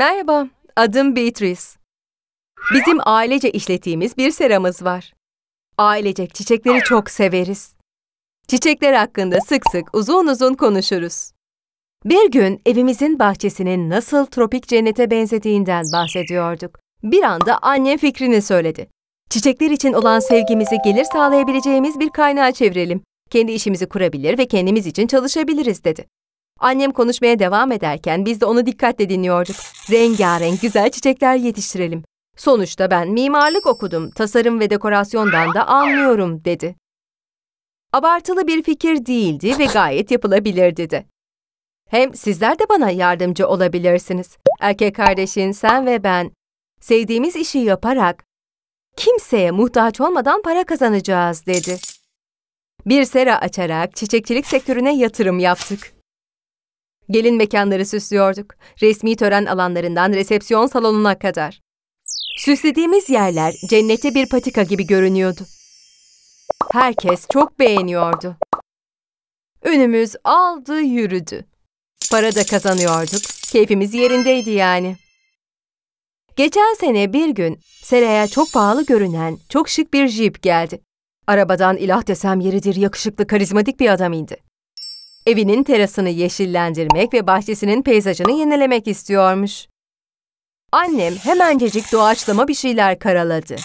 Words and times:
Merhaba, 0.00 0.46
adım 0.76 1.16
Beatrice. 1.16 1.60
Bizim 2.74 2.98
ailece 3.04 3.50
işlettiğimiz 3.50 4.16
bir 4.16 4.30
seramız 4.30 4.84
var. 4.84 5.12
Ailecek 5.78 6.34
çiçekleri 6.34 6.80
çok 6.80 7.10
severiz. 7.10 7.74
Çiçekler 8.48 8.92
hakkında 8.92 9.40
sık 9.40 9.62
sık 9.72 9.96
uzun 9.96 10.26
uzun 10.26 10.54
konuşuruz. 10.54 11.30
Bir 12.04 12.30
gün 12.30 12.60
evimizin 12.66 13.18
bahçesinin 13.18 13.90
nasıl 13.90 14.26
tropik 14.26 14.68
cennete 14.68 15.10
benzediğinden 15.10 15.84
bahsediyorduk. 15.92 16.78
Bir 17.02 17.22
anda 17.22 17.58
annem 17.62 17.98
fikrini 17.98 18.42
söyledi. 18.42 18.88
Çiçekler 19.30 19.70
için 19.70 19.92
olan 19.92 20.20
sevgimizi 20.20 20.76
gelir 20.84 21.04
sağlayabileceğimiz 21.04 22.00
bir 22.00 22.10
kaynağa 22.10 22.52
çevirelim. 22.52 23.02
Kendi 23.30 23.52
işimizi 23.52 23.88
kurabilir 23.88 24.38
ve 24.38 24.46
kendimiz 24.46 24.86
için 24.86 25.06
çalışabiliriz 25.06 25.84
dedi. 25.84 26.06
Annem 26.60 26.92
konuşmaya 26.92 27.38
devam 27.38 27.72
ederken 27.72 28.24
biz 28.24 28.40
de 28.40 28.44
onu 28.44 28.66
dikkatle 28.66 29.08
dinliyorduk. 29.08 29.56
Rengarenk 29.90 30.60
güzel 30.60 30.90
çiçekler 30.90 31.36
yetiştirelim. 31.36 32.04
Sonuçta 32.36 32.90
ben 32.90 33.08
mimarlık 33.08 33.66
okudum, 33.66 34.10
tasarım 34.10 34.60
ve 34.60 34.70
dekorasyondan 34.70 35.54
da 35.54 35.66
anlıyorum 35.66 36.44
dedi. 36.44 36.76
Abartılı 37.92 38.46
bir 38.46 38.62
fikir 38.62 39.06
değildi 39.06 39.58
ve 39.58 39.64
gayet 39.64 40.10
yapılabilir 40.10 40.76
dedi. 40.76 41.06
Hem 41.90 42.14
sizler 42.14 42.58
de 42.58 42.68
bana 42.68 42.90
yardımcı 42.90 43.48
olabilirsiniz. 43.48 44.36
Erkek 44.60 44.96
kardeşin, 44.96 45.52
sen 45.52 45.86
ve 45.86 46.04
ben 46.04 46.30
sevdiğimiz 46.80 47.36
işi 47.36 47.58
yaparak 47.58 48.24
kimseye 48.96 49.50
muhtaç 49.50 50.00
olmadan 50.00 50.42
para 50.42 50.64
kazanacağız 50.64 51.46
dedi. 51.46 51.76
Bir 52.86 53.04
sera 53.04 53.40
açarak 53.40 53.96
çiçekçilik 53.96 54.46
sektörüne 54.46 54.96
yatırım 54.96 55.38
yaptık. 55.38 55.99
Gelin 57.10 57.36
mekanları 57.36 57.86
süslüyorduk. 57.86 58.54
Resmi 58.82 59.16
tören 59.16 59.46
alanlarından 59.46 60.12
resepsiyon 60.12 60.66
salonuna 60.66 61.18
kadar. 61.18 61.60
Süslediğimiz 62.36 63.10
yerler 63.10 63.54
cennete 63.70 64.14
bir 64.14 64.28
patika 64.28 64.62
gibi 64.62 64.86
görünüyordu. 64.86 65.40
Herkes 66.72 67.26
çok 67.32 67.58
beğeniyordu. 67.58 68.36
Önümüz 69.62 70.16
aldı 70.24 70.80
yürüdü. 70.80 71.44
Para 72.10 72.34
da 72.34 72.44
kazanıyorduk. 72.44 73.22
Keyfimiz 73.52 73.94
yerindeydi 73.94 74.50
yani. 74.50 74.96
Geçen 76.36 76.74
sene 76.74 77.12
bir 77.12 77.28
gün 77.28 77.60
Seraya 77.82 78.26
çok 78.28 78.52
pahalı 78.52 78.86
görünen 78.86 79.38
çok 79.48 79.68
şık 79.68 79.94
bir 79.94 80.08
jip 80.08 80.42
geldi. 80.42 80.80
Arabadan 81.26 81.76
ilah 81.76 82.06
desem 82.06 82.40
yeridir 82.40 82.76
yakışıklı 82.76 83.26
karizmatik 83.26 83.80
bir 83.80 83.88
adam 83.88 84.12
indi. 84.12 84.49
Evinin 85.26 85.62
terasını 85.62 86.08
yeşillendirmek 86.08 87.14
ve 87.14 87.26
bahçesinin 87.26 87.82
peyzajını 87.82 88.32
yenilemek 88.32 88.88
istiyormuş. 88.88 89.66
Annem 90.72 91.14
hemencecik 91.14 91.92
doğaçlama 91.92 92.48
bir 92.48 92.54
şeyler 92.54 92.98
karaladı. 92.98 93.56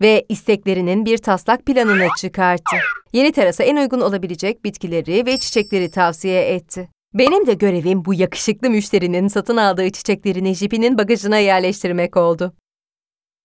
Ve 0.00 0.26
isteklerinin 0.28 1.04
bir 1.04 1.18
taslak 1.18 1.66
planını 1.66 2.08
çıkarttı. 2.18 2.76
Yeni 3.12 3.32
terasa 3.32 3.64
en 3.64 3.76
uygun 3.76 4.00
olabilecek 4.00 4.64
bitkileri 4.64 5.26
ve 5.26 5.38
çiçekleri 5.38 5.90
tavsiye 5.90 6.54
etti. 6.54 6.88
Benim 7.14 7.46
de 7.46 7.54
görevim 7.54 8.04
bu 8.04 8.14
yakışıklı 8.14 8.70
müşterinin 8.70 9.28
satın 9.28 9.56
aldığı 9.56 9.90
çiçeklerini 9.90 10.54
jipinin 10.54 10.98
bagajına 10.98 11.38
yerleştirmek 11.38 12.16
oldu. 12.16 12.54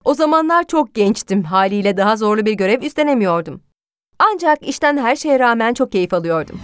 O 0.05 0.13
zamanlar 0.13 0.67
çok 0.67 0.95
gençtim, 0.95 1.43
haliyle 1.43 1.97
daha 1.97 2.17
zorlu 2.17 2.45
bir 2.45 2.53
görev 2.53 2.81
üstlenemiyordum. 2.81 3.63
Ancak 4.19 4.67
işten 4.67 4.97
her 4.97 5.15
şeye 5.15 5.39
rağmen 5.39 5.73
çok 5.73 5.91
keyif 5.91 6.13
alıyordum. 6.13 6.61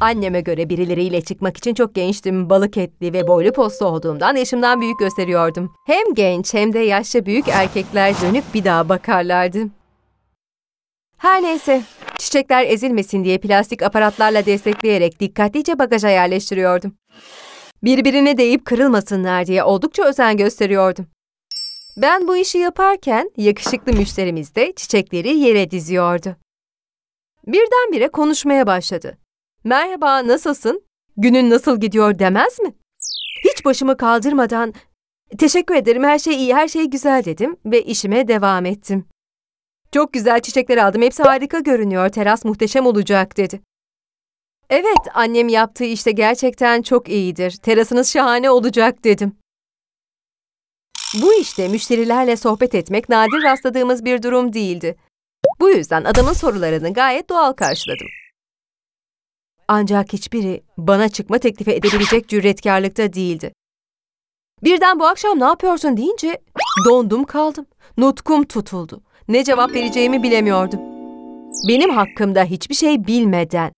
Anneme 0.00 0.40
göre 0.40 0.68
birileriyle 0.68 1.20
çıkmak 1.20 1.56
için 1.56 1.74
çok 1.74 1.94
gençtim, 1.94 2.50
balık 2.50 2.76
etli 2.76 3.12
ve 3.12 3.26
boylu 3.26 3.52
posta 3.52 3.86
olduğumdan 3.86 4.36
yaşımdan 4.36 4.80
büyük 4.80 4.98
gösteriyordum. 4.98 5.74
Hem 5.86 6.14
genç 6.14 6.54
hem 6.54 6.72
de 6.72 6.78
yaşça 6.78 7.26
büyük 7.26 7.48
erkekler 7.48 8.14
dönüp 8.22 8.44
bir 8.54 8.64
daha 8.64 8.88
bakarlardı. 8.88 9.58
Her 11.16 11.42
neyse, 11.42 11.82
çiçekler 12.18 12.66
ezilmesin 12.66 13.24
diye 13.24 13.38
plastik 13.38 13.82
aparatlarla 13.82 14.46
destekleyerek 14.46 15.20
dikkatlice 15.20 15.78
bagaja 15.78 16.08
yerleştiriyordum. 16.08 16.94
Birbirine 17.82 18.38
değip 18.38 18.64
kırılmasınlar 18.64 19.46
diye 19.46 19.64
oldukça 19.64 20.04
özen 20.04 20.36
gösteriyordum. 20.36 21.06
Ben 21.96 22.28
bu 22.28 22.36
işi 22.36 22.58
yaparken 22.58 23.30
yakışıklı 23.36 23.92
müşterimiz 23.92 24.54
de 24.54 24.72
çiçekleri 24.76 25.38
yere 25.38 25.70
diziyordu. 25.70 26.36
Birdenbire 27.46 28.08
konuşmaya 28.08 28.66
başladı. 28.66 29.18
Merhaba, 29.64 30.26
nasılsın? 30.26 30.82
Günün 31.16 31.50
nasıl 31.50 31.80
gidiyor 31.80 32.18
demez 32.18 32.60
mi? 32.60 32.74
Hiç 33.44 33.64
başımı 33.64 33.96
kaldırmadan, 33.96 34.74
teşekkür 35.38 35.74
ederim, 35.74 36.04
her 36.04 36.18
şey 36.18 36.34
iyi, 36.34 36.54
her 36.54 36.68
şey 36.68 36.84
güzel 36.84 37.24
dedim 37.24 37.56
ve 37.64 37.82
işime 37.82 38.28
devam 38.28 38.66
ettim. 38.66 39.08
Çok 39.92 40.12
güzel 40.12 40.40
çiçekler 40.40 40.76
aldım, 40.76 41.02
hepsi 41.02 41.22
harika 41.22 41.58
görünüyor, 41.58 42.08
teras 42.08 42.44
muhteşem 42.44 42.86
olacak 42.86 43.36
dedi. 43.36 43.60
Evet, 44.70 45.08
annem 45.14 45.48
yaptığı 45.48 45.84
işte 45.84 46.10
gerçekten 46.10 46.82
çok 46.82 47.08
iyidir, 47.08 47.50
terasınız 47.50 48.12
şahane 48.12 48.50
olacak 48.50 49.04
dedim. 49.04 49.36
Bu 51.22 51.34
işte 51.34 51.68
müşterilerle 51.68 52.36
sohbet 52.36 52.74
etmek 52.74 53.08
nadir 53.08 53.42
rastladığımız 53.42 54.04
bir 54.04 54.22
durum 54.22 54.52
değildi. 54.52 54.96
Bu 55.60 55.70
yüzden 55.70 56.04
adamın 56.04 56.32
sorularını 56.32 56.92
gayet 56.92 57.28
doğal 57.28 57.52
karşıladım. 57.52 58.08
Ancak 59.72 60.12
hiçbiri 60.12 60.62
bana 60.78 61.08
çıkma 61.08 61.38
teklifi 61.38 61.70
edebilecek 61.70 62.28
cüretkarlıkta 62.28 63.12
değildi. 63.12 63.52
Birden 64.64 65.00
bu 65.00 65.06
akşam 65.06 65.40
ne 65.40 65.44
yapıyorsun 65.44 65.96
deyince 65.96 66.38
dondum 66.86 67.24
kaldım. 67.24 67.66
Nutkum 67.96 68.44
tutuldu. 68.44 69.02
Ne 69.28 69.44
cevap 69.44 69.74
vereceğimi 69.74 70.22
bilemiyordum. 70.22 70.80
Benim 71.68 71.90
hakkımda 71.90 72.44
hiçbir 72.44 72.74
şey 72.74 73.06
bilmeden, 73.06 73.72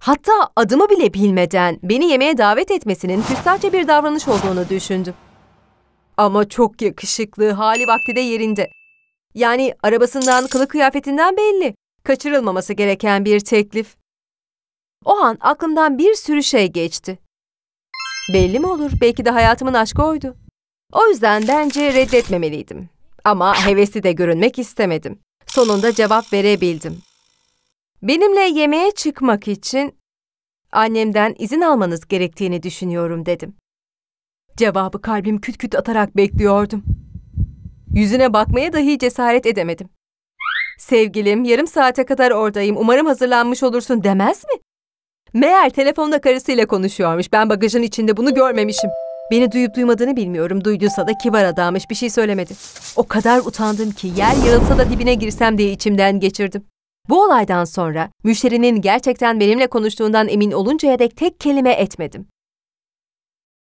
hatta 0.00 0.32
adımı 0.56 0.90
bile 0.90 1.14
bilmeden 1.14 1.78
beni 1.82 2.10
yemeğe 2.10 2.38
davet 2.38 2.70
etmesinin 2.70 3.22
küstahça 3.22 3.72
bir 3.72 3.88
davranış 3.88 4.28
olduğunu 4.28 4.68
düşündüm. 4.68 5.14
Ama 6.16 6.48
çok 6.48 6.82
yakışıklı, 6.82 7.50
hali 7.50 7.86
vakti 7.86 8.16
de 8.16 8.20
yerinde. 8.20 8.70
Yani 9.34 9.74
arabasından, 9.82 10.46
kılık 10.46 10.70
kıyafetinden 10.70 11.36
belli. 11.36 11.74
Kaçırılmaması 12.04 12.72
gereken 12.72 13.24
bir 13.24 13.40
teklif. 13.40 13.97
O 15.04 15.16
an 15.16 15.38
aklımdan 15.40 15.98
bir 15.98 16.14
sürü 16.14 16.42
şey 16.42 16.72
geçti. 16.72 17.18
Belli 18.32 18.60
mi 18.60 18.66
olur? 18.66 18.90
Belki 19.00 19.24
de 19.24 19.30
hayatımın 19.30 19.74
aşkı 19.74 20.02
oydu. 20.02 20.36
O 20.92 21.06
yüzden 21.06 21.44
bence 21.48 21.92
reddetmemeliydim. 21.92 22.88
Ama 23.24 23.66
hevesli 23.66 24.02
de 24.02 24.12
görünmek 24.12 24.58
istemedim. 24.58 25.18
Sonunda 25.46 25.92
cevap 25.92 26.32
verebildim. 26.32 27.02
Benimle 28.02 28.60
yemeğe 28.60 28.90
çıkmak 28.90 29.48
için 29.48 29.94
annemden 30.72 31.34
izin 31.38 31.60
almanız 31.60 32.06
gerektiğini 32.08 32.62
düşünüyorum 32.62 33.26
dedim. 33.26 33.54
Cevabı 34.56 35.02
kalbim 35.02 35.40
küt 35.40 35.58
küt 35.58 35.74
atarak 35.74 36.16
bekliyordum. 36.16 36.84
Yüzüne 37.94 38.32
bakmaya 38.32 38.72
dahi 38.72 38.98
cesaret 38.98 39.46
edemedim. 39.46 39.88
Sevgilim, 40.78 41.44
yarım 41.44 41.66
saate 41.66 42.06
kadar 42.06 42.30
oradayım, 42.30 42.76
umarım 42.76 43.06
hazırlanmış 43.06 43.62
olursun 43.62 44.04
demez 44.04 44.44
mi? 44.44 44.60
Meğer 45.34 45.70
telefonda 45.70 46.20
karısıyla 46.20 46.66
konuşuyormuş, 46.66 47.32
ben 47.32 47.50
bagajın 47.50 47.82
içinde 47.82 48.16
bunu 48.16 48.34
görmemişim. 48.34 48.90
Beni 49.30 49.52
duyup 49.52 49.74
duymadığını 49.76 50.16
bilmiyorum, 50.16 50.64
duyduysa 50.64 51.06
da 51.06 51.18
kibar 51.22 51.44
adammış, 51.44 51.90
bir 51.90 51.94
şey 51.94 52.10
söylemedi. 52.10 52.54
O 52.96 53.02
kadar 53.02 53.38
utandım 53.38 53.90
ki 53.90 54.12
yer 54.16 54.46
yarılsa 54.46 54.78
da 54.78 54.90
dibine 54.90 55.14
girsem 55.14 55.58
diye 55.58 55.72
içimden 55.72 56.20
geçirdim. 56.20 56.64
Bu 57.08 57.24
olaydan 57.24 57.64
sonra 57.64 58.08
müşterinin 58.24 58.80
gerçekten 58.80 59.40
benimle 59.40 59.66
konuştuğundan 59.66 60.28
emin 60.28 60.52
oluncaya 60.52 60.98
dek 60.98 61.16
tek 61.16 61.40
kelime 61.40 61.72
etmedim. 61.72 62.26